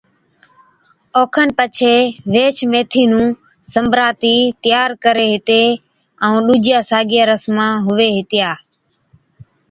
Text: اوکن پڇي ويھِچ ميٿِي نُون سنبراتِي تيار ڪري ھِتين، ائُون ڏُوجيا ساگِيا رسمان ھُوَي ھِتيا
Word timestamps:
اوکن 1.17 1.47
پڇي 1.57 1.95
ويھِچ 2.31 2.57
ميٿِي 2.71 3.03
نُون 3.11 3.27
سنبراتِي 3.73 4.35
تيار 4.63 4.89
ڪري 5.03 5.25
ھِتين، 5.33 5.71
ائُون 6.25 6.39
ڏُوجيا 6.47 6.79
ساگِيا 6.89 7.23
رسمان 7.31 7.73
ھُوَي 7.85 8.07
ھِتيا 8.17 8.51